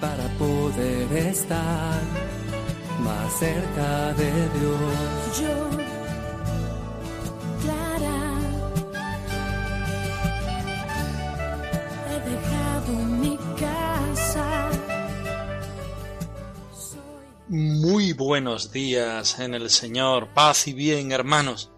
[0.00, 2.00] para poder estar
[3.00, 5.40] más cerca de Dios.
[5.40, 5.70] Yo,
[7.62, 8.20] Clara,
[12.10, 14.70] he dejado mi casa.
[17.48, 21.72] Muy buenos días en el Señor, paz y bien hermanos.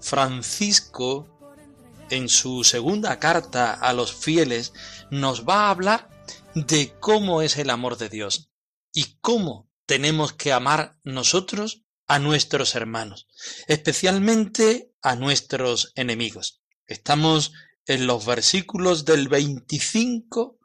[0.00, 1.26] Francisco,
[2.10, 4.72] en su segunda carta a los fieles,
[5.10, 6.10] nos va a hablar
[6.54, 8.50] de cómo es el amor de Dios
[8.92, 13.28] y cómo tenemos que amar nosotros a nuestros hermanos,
[13.68, 16.60] especialmente a nuestros enemigos.
[16.86, 17.52] Estamos
[17.86, 20.58] en los versículos del 25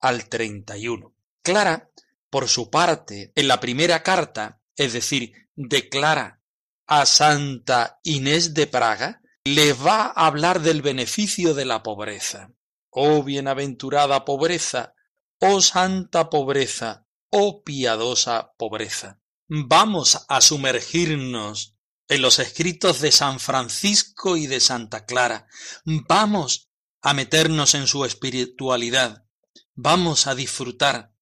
[0.00, 1.14] al 31.
[1.42, 1.90] Clara,
[2.28, 6.40] por su parte, en la primera carta, es decir, declara
[6.86, 12.52] a Santa Inés de Praga, le va a hablar del beneficio de la pobreza.
[12.90, 14.94] Oh bienaventurada pobreza,
[15.40, 19.20] oh santa pobreza, oh piadosa pobreza.
[19.48, 21.76] Vamos a sumergirnos
[22.08, 25.46] en los escritos de San Francisco y de Santa Clara.
[25.84, 26.70] Vamos
[27.02, 29.24] a meternos en su espiritualidad.
[29.74, 31.12] Vamos a disfrutar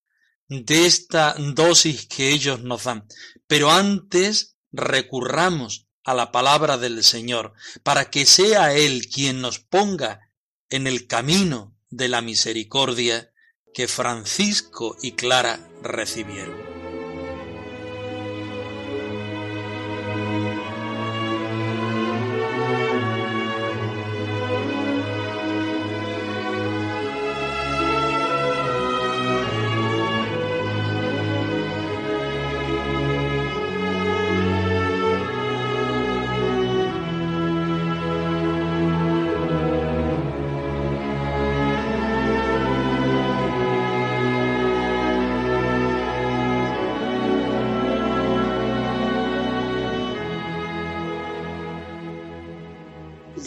[0.48, 3.06] de esta dosis que ellos nos dan.
[3.46, 7.52] Pero antes recurramos a la palabra del Señor
[7.82, 10.32] para que sea Él quien nos ponga
[10.70, 13.30] en el camino de la misericordia
[13.72, 16.77] que Francisco y Clara recibieron.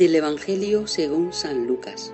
[0.02, 2.12] Del Evangelio según San Lucas.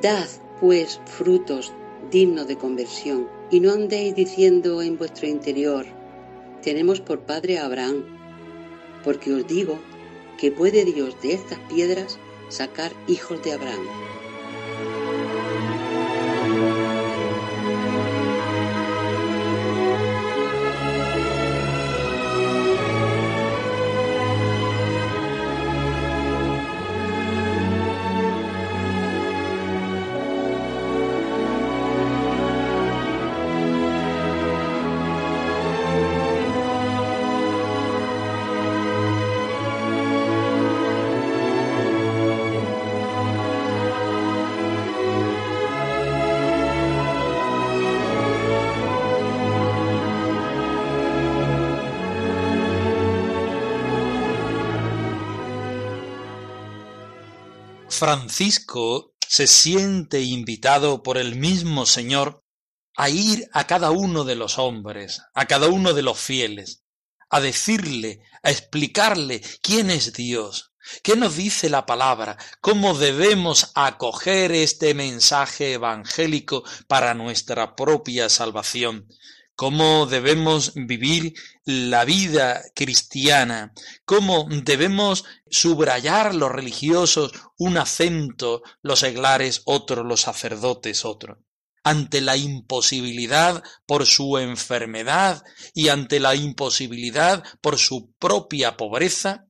[0.00, 0.28] Dad,
[0.60, 1.72] pues, frutos
[2.08, 5.86] dignos de conversión, y no andéis diciendo en vuestro interior,
[6.62, 8.04] tenemos por padre a Abraham,
[9.02, 9.76] porque os digo
[10.38, 12.16] que puede Dios de estas piedras
[12.48, 13.88] sacar hijos de Abraham.
[57.94, 62.44] Francisco se siente invitado por el mismo Señor
[62.96, 66.84] a ir a cada uno de los hombres, a cada uno de los fieles,
[67.30, 70.72] a decirle, a explicarle quién es Dios,
[71.02, 79.08] qué nos dice la palabra, cómo debemos acoger este mensaje evangélico para nuestra propia salvación,
[79.56, 81.34] cómo debemos vivir
[81.64, 83.72] la vida cristiana,
[84.04, 91.42] cómo debemos subrayar los religiosos un acento, los seglares otro, los sacerdotes otro.
[91.84, 95.42] Ante la imposibilidad por su enfermedad
[95.74, 99.46] y ante la imposibilidad por su propia pobreza,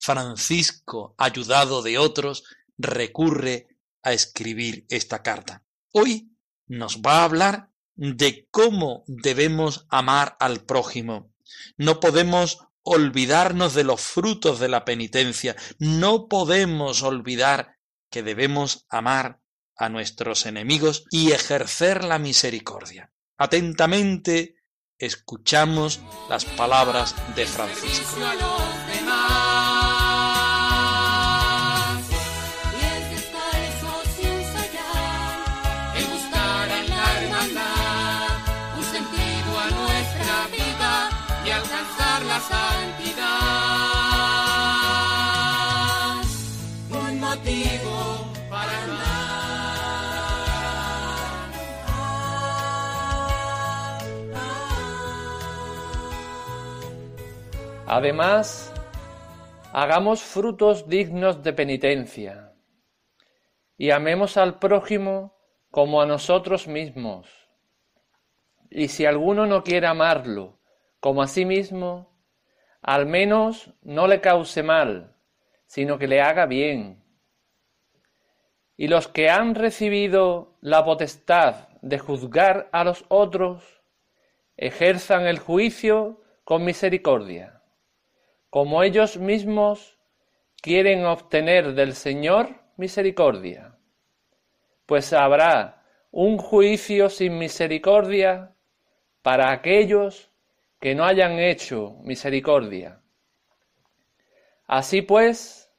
[0.00, 2.44] Francisco, ayudado de otros,
[2.76, 3.68] recurre
[4.02, 5.64] a escribir esta carta.
[5.92, 6.32] Hoy
[6.66, 11.34] nos va a hablar de cómo debemos amar al prójimo.
[11.76, 15.56] No podemos olvidarnos de los frutos de la penitencia.
[15.78, 17.76] No podemos olvidar
[18.10, 19.40] que debemos amar
[19.76, 23.12] a nuestros enemigos y ejercer la misericordia.
[23.36, 24.56] Atentamente
[24.96, 26.00] escuchamos
[26.30, 28.16] las palabras de Francisco.
[57.90, 58.70] Además,
[59.72, 62.52] hagamos frutos dignos de penitencia
[63.78, 65.38] y amemos al prójimo
[65.70, 67.48] como a nosotros mismos.
[68.68, 70.60] Y si alguno no quiere amarlo
[71.00, 72.14] como a sí mismo,
[72.82, 75.16] al menos no le cause mal,
[75.66, 77.02] sino que le haga bien.
[78.76, 83.80] Y los que han recibido la potestad de juzgar a los otros,
[84.58, 87.57] ejerzan el juicio con misericordia,
[88.50, 89.98] como ellos mismos
[90.62, 93.76] quieren obtener del Señor misericordia.
[94.86, 98.54] Pues habrá un juicio sin misericordia
[99.22, 100.30] para aquellos
[100.80, 103.00] que no hayan hecho misericordia.
[104.66, 105.72] Así pues,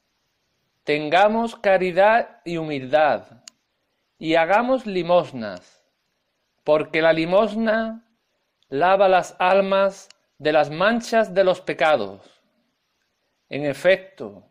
[0.84, 3.44] tengamos caridad y humildad,
[4.18, 5.86] y hagamos limosnas,
[6.64, 8.06] porque la limosna
[8.68, 12.39] lava las almas de las manchas de los pecados.
[13.50, 14.48] En efecto,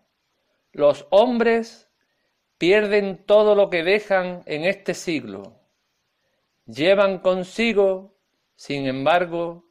[0.73, 1.89] los hombres
[2.59, 5.61] pierden todo lo que dejan en este siglo.
[6.67, 8.17] Llevan consigo,
[8.57, 9.65] sin embargo,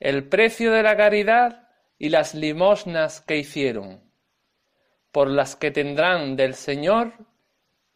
[0.00, 1.68] el precio de la caridad
[1.98, 4.02] y las limosnas que hicieron,
[5.12, 7.14] por las que tendrán del Señor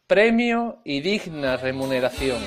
[0.07, 2.41] premio y digna remuneración.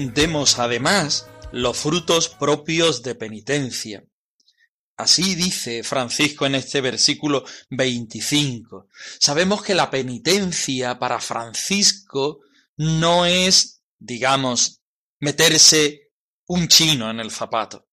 [0.00, 4.04] Demos además los frutos propios de penitencia.
[4.96, 8.86] Así dice Francisco en este versículo 25.
[9.18, 12.42] Sabemos que la penitencia para Francisco
[12.76, 14.82] no es, digamos,
[15.18, 16.12] meterse
[16.46, 17.88] un chino en el zapato.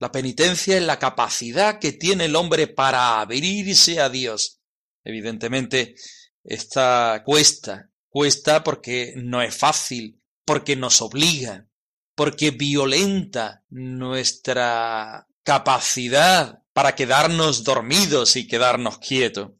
[0.00, 4.60] La penitencia es la capacidad que tiene el hombre para abrirse a Dios.
[5.02, 5.94] Evidentemente,
[6.44, 10.17] esta cuesta, cuesta porque no es fácil,
[10.48, 11.66] porque nos obliga,
[12.14, 19.50] porque violenta nuestra capacidad para quedarnos dormidos y quedarnos quietos.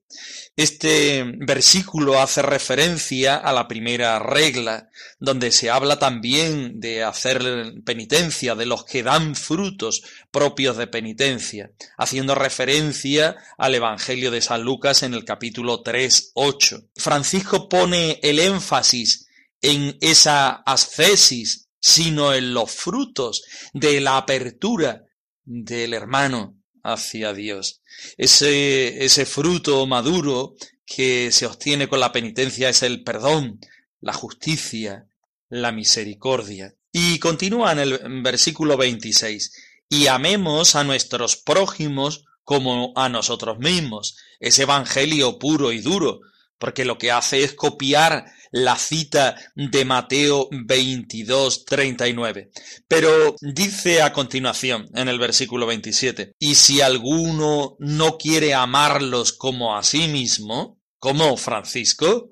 [0.57, 4.89] Este versículo hace referencia a la primera regla,
[5.19, 7.43] donde se habla también de hacer
[7.85, 14.63] penitencia, de los que dan frutos propios de penitencia, haciendo referencia al Evangelio de San
[14.63, 16.85] Lucas en el capítulo 3, 8.
[16.97, 19.28] Francisco pone el énfasis
[19.63, 23.43] en esa ascesis, sino en los frutos
[23.73, 25.05] de la apertura
[25.45, 27.83] del hermano hacia Dios.
[28.17, 30.55] Ese, ese fruto maduro
[30.87, 33.61] que se obtiene con la penitencia es el perdón,
[34.01, 35.07] la justicia,
[35.49, 36.75] la misericordia.
[36.93, 39.53] Y continúa en el versículo 26,
[39.91, 44.17] y amemos a nuestros prójimos como a nosotros mismos.
[44.41, 46.21] Es evangelio puro y duro,
[46.59, 52.51] porque lo que hace es copiar la cita de Mateo 22, 39.
[52.87, 59.77] Pero dice a continuación, en el versículo 27, y si alguno no quiere amarlos como
[59.77, 62.31] a sí mismo, como Francisco,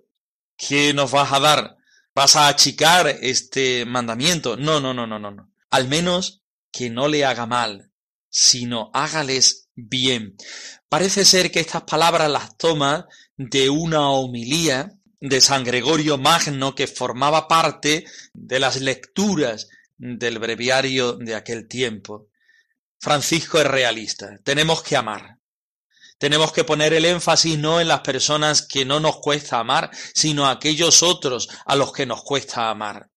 [0.56, 1.76] ¿qué nos vas a dar?
[2.14, 4.56] ¿Vas a achicar este mandamiento?
[4.56, 5.52] No, no, no, no, no, no.
[5.70, 6.42] Al menos
[6.72, 7.90] que no le haga mal,
[8.28, 10.36] sino hágales bien.
[10.88, 13.06] Parece ser que estas palabras las toma
[13.36, 21.14] de una homilía de San Gregorio Magno que formaba parte de las lecturas del breviario
[21.14, 22.28] de aquel tiempo.
[22.98, 24.38] Francisco es realista.
[24.44, 25.38] Tenemos que amar.
[26.18, 30.46] Tenemos que poner el énfasis no en las personas que no nos cuesta amar, sino
[30.46, 33.10] a aquellos otros a los que nos cuesta amar.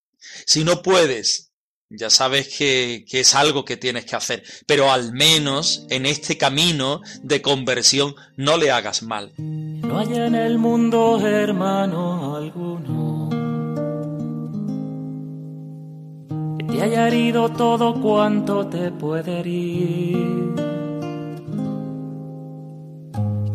[0.45, 1.48] Si no puedes,
[1.89, 6.37] ya sabes que, que, es algo que tienes que hacer, pero al menos en este
[6.37, 9.33] camino de conversión no le hagas mal.
[9.37, 13.29] No hay en el mundo hermano alguno
[16.59, 20.53] que te haya herido todo cuanto te puede herir.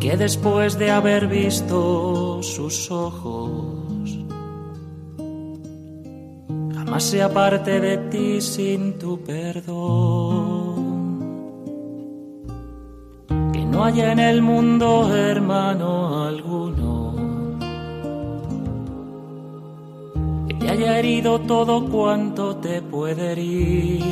[0.00, 3.84] Que después de haber visto sus ojos,
[6.85, 10.85] jamás se aparte de ti sin tu perdón
[13.75, 17.14] no hay en el mundo hermano alguno
[20.47, 24.05] que te haya herido todo cuanto te puede herir.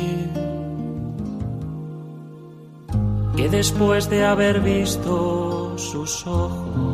[3.37, 6.92] Que después de haber visto sus ojos,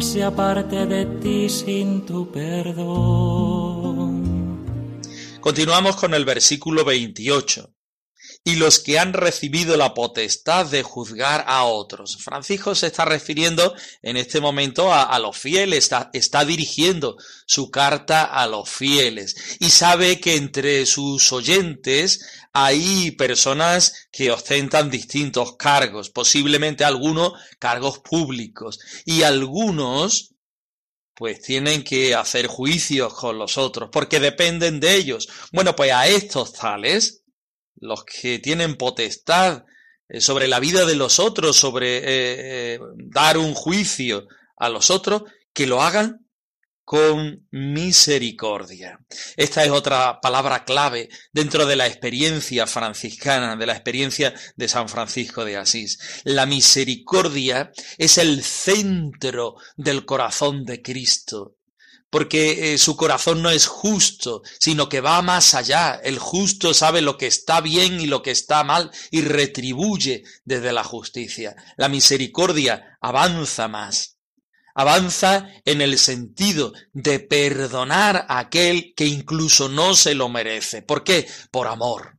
[0.00, 4.20] se aparte de ti sin tu perdón.
[5.40, 7.74] Continuamos con el versículo 28
[8.42, 12.16] y los que han recibido la potestad de juzgar a otros.
[12.22, 17.16] Francisco se está refiriendo en este momento a, los fieles, está, está, dirigiendo
[17.46, 24.90] su carta a los fieles y sabe que entre sus oyentes hay personas que ostentan
[24.90, 30.34] distintos cargos, posiblemente algunos cargos públicos y algunos
[31.14, 35.28] pues tienen que hacer juicios con los otros porque dependen de ellos.
[35.52, 37.19] Bueno, pues a estos tales
[37.76, 39.64] los que tienen potestad
[40.08, 42.04] eh, sobre la vida de los otros, sobre eh,
[42.74, 45.22] eh, dar un juicio a los otros,
[45.52, 46.26] que lo hagan
[46.84, 48.98] con misericordia.
[49.36, 54.88] Esta es otra palabra clave dentro de la experiencia franciscana, de la experiencia de San
[54.88, 56.00] Francisco de Asís.
[56.24, 61.59] La misericordia es el centro del corazón de Cristo
[62.10, 66.00] porque eh, su corazón no es justo, sino que va más allá.
[66.02, 70.72] El justo sabe lo que está bien y lo que está mal y retribuye desde
[70.72, 71.54] la justicia.
[71.76, 74.18] La misericordia avanza más.
[74.74, 80.82] Avanza en el sentido de perdonar a aquel que incluso no se lo merece.
[80.82, 81.28] ¿Por qué?
[81.50, 82.18] Por amor.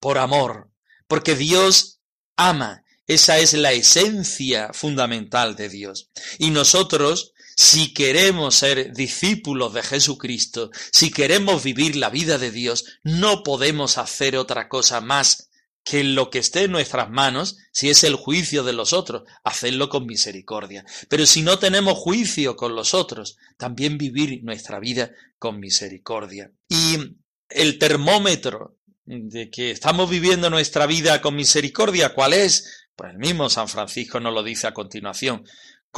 [0.00, 0.70] Por amor.
[1.08, 2.00] Porque Dios
[2.36, 2.84] ama.
[3.06, 6.10] Esa es la esencia fundamental de Dios.
[6.38, 12.84] Y nosotros si queremos ser discípulos de Jesucristo, si queremos vivir la vida de Dios,
[13.02, 15.50] no podemos hacer otra cosa más
[15.82, 19.88] que lo que esté en nuestras manos, si es el juicio de los otros, hacerlo
[19.88, 20.84] con misericordia.
[21.08, 25.10] Pero si no tenemos juicio con los otros, también vivir nuestra vida
[25.40, 26.52] con misericordia.
[26.68, 27.16] Y
[27.48, 32.86] el termómetro de que estamos viviendo nuestra vida con misericordia, ¿cuál es?
[32.94, 35.44] Pues el mismo San Francisco nos lo dice a continuación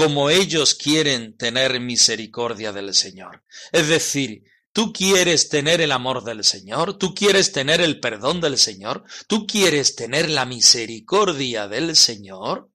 [0.00, 3.44] como ellos quieren tener misericordia del Señor.
[3.70, 8.56] Es decir, tú quieres tener el amor del Señor, tú quieres tener el perdón del
[8.56, 12.70] Señor, tú quieres tener la misericordia del Señor,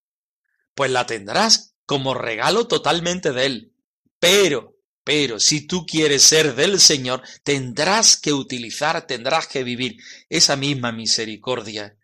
[0.75, 3.73] pues la tendrás como regalo totalmente de Él.
[4.19, 9.97] Pero, pero si tú quieres ser del Señor, tendrás que utilizar, tendrás que vivir
[10.29, 11.97] esa misma misericordia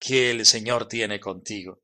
[0.00, 1.83] que el Señor tiene contigo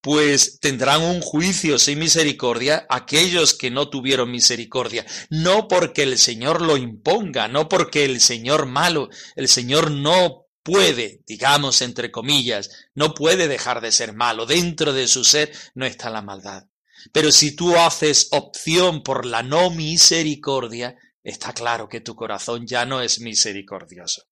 [0.00, 6.60] pues tendrán un juicio sin misericordia aquellos que no tuvieron misericordia, no porque el Señor
[6.60, 13.14] lo imponga, no porque el Señor malo, el Señor no puede, digamos entre comillas, no
[13.14, 16.64] puede dejar de ser malo, dentro de su ser no está la maldad.
[17.12, 22.84] Pero si tú haces opción por la no misericordia, está claro que tu corazón ya
[22.84, 24.24] no es misericordioso.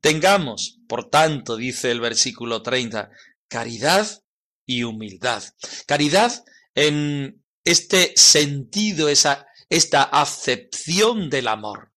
[0.00, 3.10] Tengamos, por tanto, dice el versículo 30,
[3.48, 4.22] caridad
[4.70, 5.42] y humildad.
[5.84, 6.44] Caridad
[6.76, 11.92] en este sentido, esa, esta acepción del amor.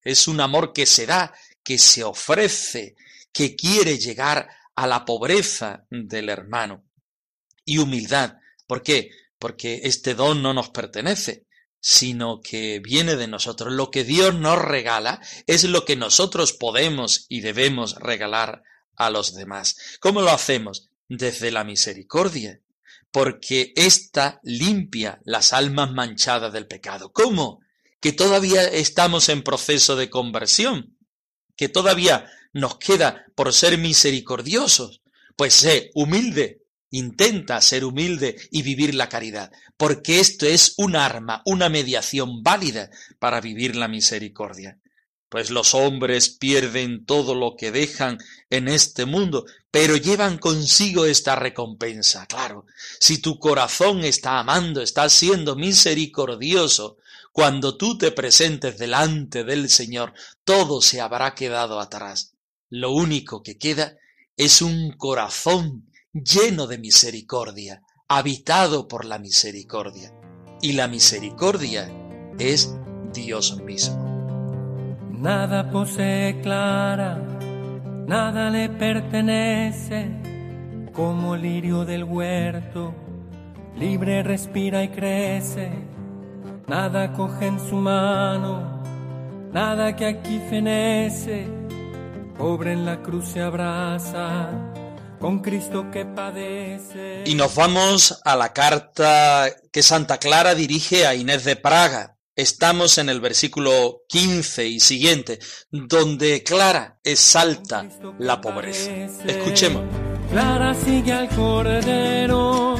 [0.00, 2.94] Es un amor que se da, que se ofrece,
[3.32, 6.84] que quiere llegar a la pobreza del hermano.
[7.64, 8.36] Y humildad.
[8.68, 9.10] ¿Por qué?
[9.36, 11.46] Porque este don no nos pertenece,
[11.80, 13.72] sino que viene de nosotros.
[13.72, 18.62] Lo que Dios nos regala es lo que nosotros podemos y debemos regalar
[18.94, 19.76] a los demás.
[19.98, 20.91] ¿Cómo lo hacemos?
[21.08, 22.60] Desde la misericordia,
[23.10, 27.12] porque ésta limpia las almas manchadas del pecado.
[27.12, 27.60] ¿Cómo?
[28.00, 30.96] Que todavía estamos en proceso de conversión,
[31.56, 35.02] que todavía nos queda por ser misericordiosos.
[35.36, 41.42] Pues sé humilde, intenta ser humilde y vivir la caridad, porque esto es un arma,
[41.46, 44.78] una mediación válida para vivir la misericordia
[45.32, 48.18] pues los hombres pierden todo lo que dejan
[48.50, 52.26] en este mundo, pero llevan consigo esta recompensa.
[52.26, 52.66] Claro,
[53.00, 56.98] si tu corazón está amando, está siendo misericordioso,
[57.32, 60.12] cuando tú te presentes delante del Señor,
[60.44, 62.34] todo se habrá quedado atrás.
[62.68, 63.96] Lo único que queda
[64.36, 70.12] es un corazón lleno de misericordia, habitado por la misericordia.
[70.60, 71.90] Y la misericordia
[72.38, 72.74] es
[73.14, 74.11] Dios mismo.
[75.22, 77.16] Nada posee Clara,
[78.08, 80.10] nada le pertenece,
[80.92, 82.92] como lirio del huerto,
[83.76, 85.70] libre respira y crece,
[86.66, 88.82] nada coge en su mano,
[89.52, 91.46] nada que aquí fenece,
[92.36, 94.50] pobre en la cruz se abraza,
[95.20, 97.22] con Cristo que padece.
[97.26, 102.16] Y nos vamos a la carta que Santa Clara dirige a Inés de Praga.
[102.42, 105.38] Estamos en el versículo 15 y siguiente,
[105.70, 108.90] donde Clara exalta la pobreza.
[109.24, 109.84] Escuchemos.
[110.28, 112.74] Clara sigue al Cordero,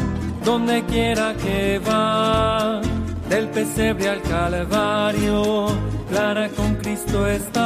[0.44, 2.82] donde quiera que va,
[3.28, 5.68] del pesebre al Calvario,
[6.10, 7.62] Clara con Cristo está.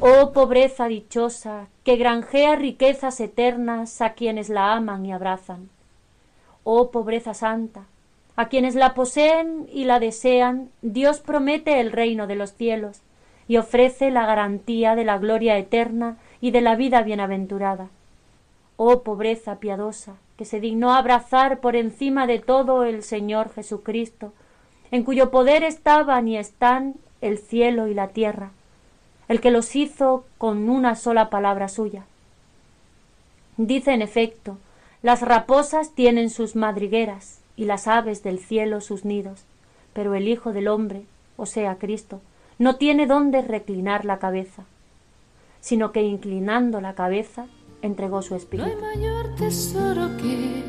[0.00, 5.70] Oh pobreza dichosa, que granjea riquezas eternas a quienes la aman y abrazan.
[6.62, 7.86] Oh pobreza santa,
[8.36, 13.00] a quienes la poseen y la desean, Dios promete el reino de los cielos
[13.48, 17.88] y ofrece la garantía de la gloria eterna y de la vida bienaventurada.
[18.76, 24.32] Oh pobreza piadosa, que se dignó abrazar por encima de todo el Señor Jesucristo,
[24.92, 28.52] en cuyo poder estaban y están el cielo y la tierra
[29.28, 32.04] el que los hizo con una sola palabra suya.
[33.56, 34.56] Dice en efecto,
[35.02, 39.44] las raposas tienen sus madrigueras y las aves del cielo sus nidos,
[39.92, 41.02] pero el Hijo del hombre,
[41.36, 42.20] o sea Cristo,
[42.58, 44.64] no tiene dónde reclinar la cabeza,
[45.60, 47.46] sino que inclinando la cabeza
[47.82, 48.68] entregó su espíritu.
[48.68, 50.62] No hay mayor tesoro que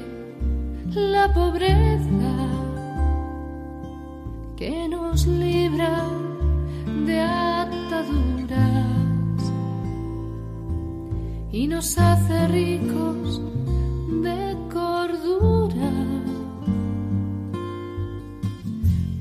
[0.93, 2.59] la pobreza
[4.57, 6.03] que nos libra
[7.05, 7.21] de
[11.79, 13.41] nos hace ricos
[14.21, 15.91] de cordura.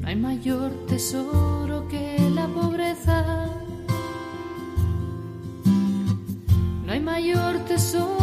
[0.00, 3.46] No hay mayor tesoro que la pobreza.
[6.84, 8.17] No hay mayor tesoro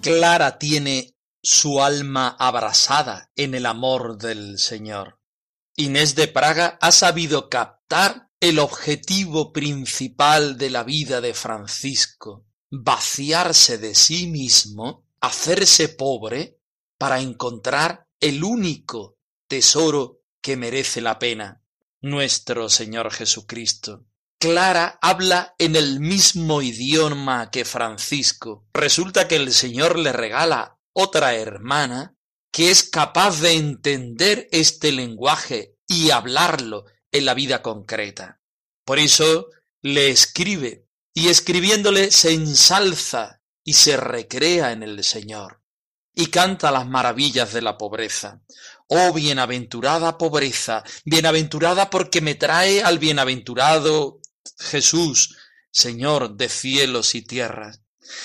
[0.00, 5.18] Clara tiene su alma abrasada en el amor del Señor.
[5.74, 13.78] Inés de Praga ha sabido captar el objetivo principal de la vida de Francisco, vaciarse
[13.78, 16.60] de sí mismo, hacerse pobre,
[16.96, 21.64] para encontrar el único tesoro que merece la pena,
[22.00, 24.07] nuestro Señor Jesucristo.
[24.40, 28.68] Clara habla en el mismo idioma que Francisco.
[28.72, 32.14] Resulta que el Señor le regala otra hermana
[32.52, 38.40] que es capaz de entender este lenguaje y hablarlo en la vida concreta.
[38.84, 39.48] Por eso
[39.82, 45.62] le escribe y escribiéndole se ensalza y se recrea en el Señor
[46.14, 48.40] y canta las maravillas de la pobreza.
[48.86, 54.20] Oh bienaventurada pobreza, bienaventurada porque me trae al bienaventurado
[54.58, 55.36] Jesús,
[55.70, 57.80] Señor de cielos y tierras.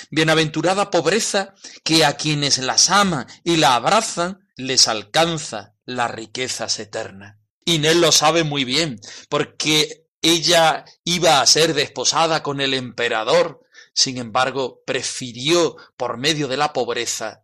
[0.09, 7.37] Bienaventurada pobreza que a quienes las ama y la abrazan les alcanza las riquezas eternas.
[7.65, 13.61] Inés lo sabe muy bien, porque ella iba a ser desposada con el emperador,
[13.93, 17.43] sin embargo, prefirió, por medio de la pobreza,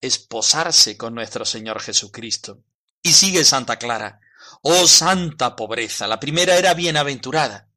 [0.00, 2.62] esposarse con nuestro Señor Jesucristo.
[3.02, 4.20] Y sigue Santa Clara.
[4.62, 6.06] Oh santa pobreza.
[6.06, 7.68] La primera era bienaventurada.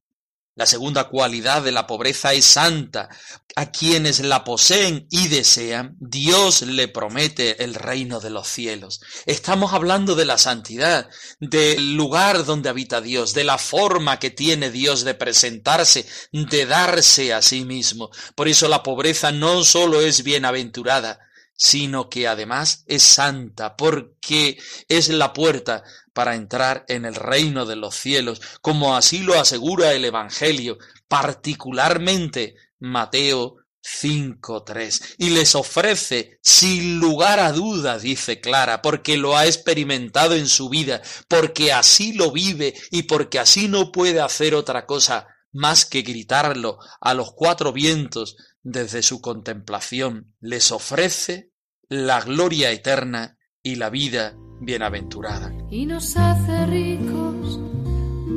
[0.57, 3.09] La segunda cualidad de la pobreza es santa.
[3.57, 9.01] A quienes la poseen y desean, Dios le promete el reino de los cielos.
[9.25, 11.09] Estamos hablando de la santidad,
[11.41, 17.33] del lugar donde habita Dios, de la forma que tiene Dios de presentarse, de darse
[17.33, 18.09] a sí mismo.
[18.33, 21.19] Por eso la pobreza no solo es bienaventurada,
[21.57, 25.83] sino que además es santa, porque es la puerta
[26.15, 30.77] para entrar en el reino de los cielos, como así lo asegura el Evangelio,
[31.09, 35.15] particularmente Mateo 5.3.
[35.17, 40.69] Y les ofrece, sin lugar a duda, dice Clara, porque lo ha experimentado en su
[40.69, 46.01] vida, porque así lo vive y porque así no puede hacer otra cosa más que
[46.01, 51.51] gritarlo a los cuatro vientos desde su contemplación, les ofrece
[51.89, 55.53] la gloria eterna y la vida bienaventurada.
[55.69, 57.59] y nos hace ricos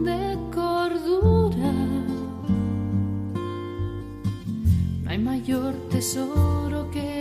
[0.05, 1.73] de cordura.
[5.03, 7.18] No hay mayor tesoro que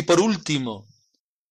[0.00, 0.88] Y por último,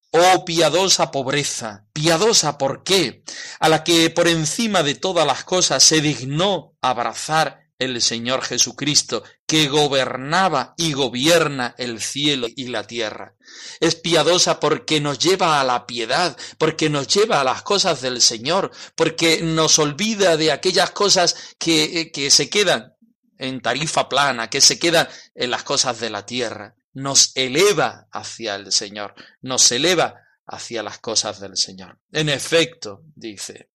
[0.10, 3.24] oh piadosa pobreza, piadosa ¿por qué?
[3.60, 9.22] A la que por encima de todas las cosas se dignó abrazar el Señor Jesucristo,
[9.46, 13.36] que gobernaba y gobierna el cielo y la tierra.
[13.80, 18.20] Es piadosa porque nos lleva a la piedad, porque nos lleva a las cosas del
[18.20, 22.96] Señor, porque nos olvida de aquellas cosas que, que se quedan
[23.38, 26.74] en tarifa plana, que se quedan en las cosas de la tierra.
[26.94, 32.00] Nos eleva hacia el Señor, nos eleva hacia las cosas del Señor.
[32.12, 33.70] En efecto, dice,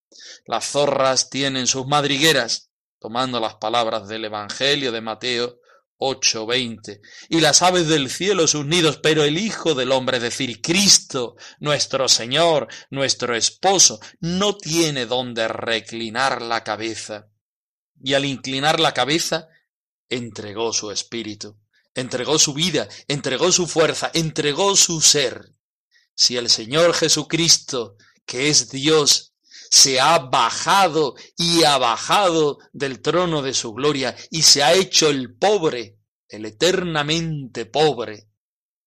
[0.45, 5.59] las zorras tienen sus madrigueras, tomando las palabras del Evangelio de Mateo
[5.97, 10.61] 8:20, y las aves del cielo sus nidos, pero el Hijo del Hombre, es decir,
[10.61, 17.29] Cristo, nuestro Señor, nuestro esposo, no tiene donde reclinar la cabeza.
[18.01, 19.47] Y al inclinar la cabeza,
[20.09, 21.57] entregó su espíritu,
[21.95, 25.53] entregó su vida, entregó su fuerza, entregó su ser.
[26.13, 29.33] Si el Señor Jesucristo, que es Dios,
[29.71, 35.09] se ha bajado y ha bajado del trono de su gloria y se ha hecho
[35.09, 35.97] el pobre,
[36.29, 38.27] el eternamente pobre.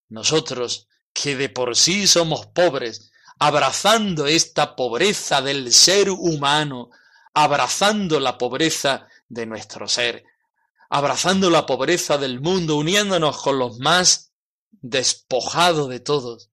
[0.07, 6.89] Nosotros, que de por sí somos pobres, abrazando esta pobreza del ser humano,
[7.33, 10.25] abrazando la pobreza de nuestro ser,
[10.89, 14.33] abrazando la pobreza del mundo, uniéndonos con los más
[14.71, 16.49] despojados de todos,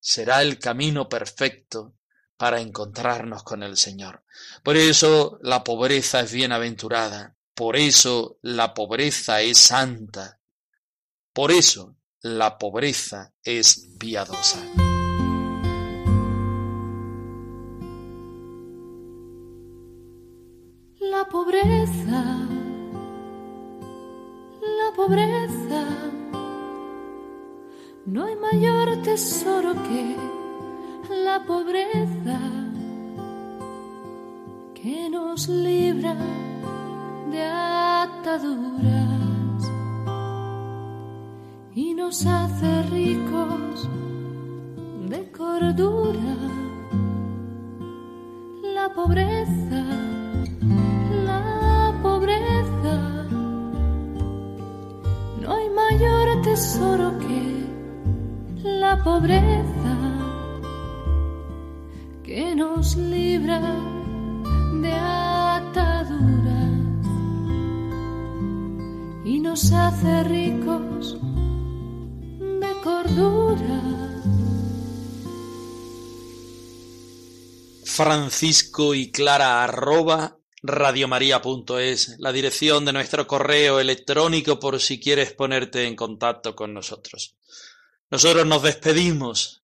[0.00, 1.94] será el camino perfecto
[2.36, 4.24] para encontrarnos con el Señor.
[4.62, 10.40] Por eso la pobreza es bienaventurada, por eso la pobreza es santa,
[11.32, 14.58] por eso la pobreza es piadosa.
[21.00, 22.48] La pobreza,
[24.64, 25.84] la pobreza,
[28.06, 30.16] no hay mayor tesoro que
[31.24, 32.38] la pobreza
[34.74, 36.16] que nos libra
[37.30, 39.04] de ataduras
[41.74, 43.88] y nos hace ricos
[45.08, 46.36] de cordura.
[48.62, 49.82] La pobreza,
[56.54, 57.66] tesoro que
[58.62, 59.94] la pobreza
[62.22, 63.60] que nos libra
[64.80, 66.78] de ataduras
[69.24, 71.18] y nos hace ricos
[72.60, 73.80] de cordura.
[77.84, 85.86] Francisco y Clara arroba radiomaria.es, la dirección de nuestro correo electrónico por si quieres ponerte
[85.86, 87.36] en contacto con nosotros.
[88.10, 89.62] Nosotros nos despedimos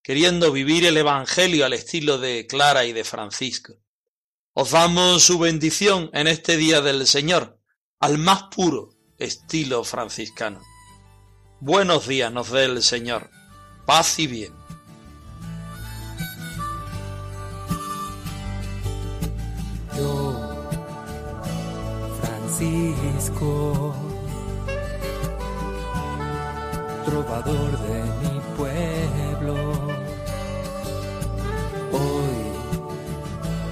[0.00, 3.74] queriendo vivir el Evangelio al estilo de Clara y de Francisco.
[4.52, 7.58] Os damos su bendición en este día del Señor,
[7.98, 10.60] al más puro estilo franciscano.
[11.58, 13.28] Buenos días nos dé el Señor,
[13.86, 14.59] paz y bien.
[19.96, 20.66] Yo,
[22.20, 23.94] Francisco,
[27.04, 29.54] trovador de mi pueblo,
[31.92, 32.40] hoy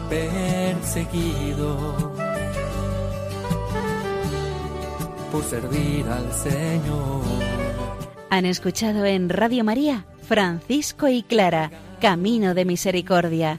[0.08, 1.68] perseguido
[5.30, 7.22] por servir al Señor.
[8.30, 11.70] Han escuchado en Radio María Francisco y Clara,
[12.02, 13.58] Camino de Misericordia,